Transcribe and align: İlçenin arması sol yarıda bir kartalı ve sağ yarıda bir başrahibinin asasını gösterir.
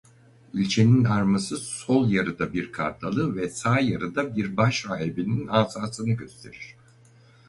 İlçenin 0.53 1.03
arması 1.03 1.57
sol 1.57 2.09
yarıda 2.09 2.53
bir 2.53 2.71
kartalı 2.71 3.35
ve 3.35 3.49
sağ 3.49 3.79
yarıda 3.79 4.35
bir 4.35 4.57
başrahibinin 4.57 5.47
asasını 5.47 6.09
gösterir. 6.11 6.75